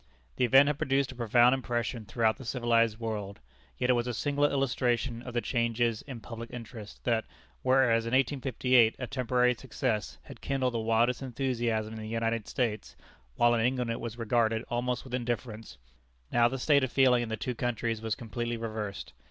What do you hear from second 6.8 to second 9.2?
that, whereas in 1858 a